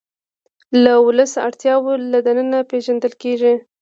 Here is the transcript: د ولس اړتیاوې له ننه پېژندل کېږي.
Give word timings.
د 0.83 0.85
ولس 1.05 1.33
اړتیاوې 1.45 1.93
له 2.11 2.19
ننه 2.37 2.59
پېژندل 2.69 3.13
کېږي. 3.23 3.53